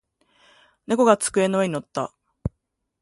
[0.87, 2.11] 猫が机の上に乗った。